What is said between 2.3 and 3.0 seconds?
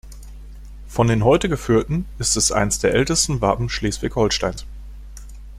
es eines der